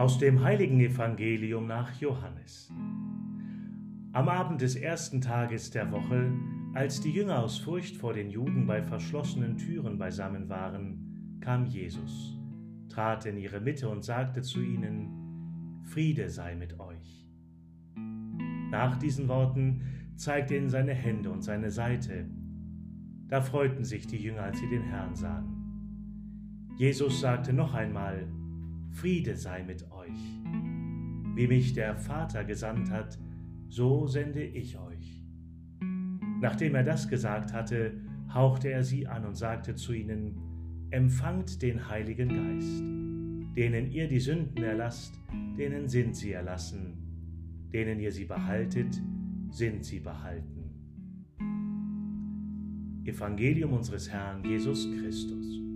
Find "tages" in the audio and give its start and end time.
5.20-5.72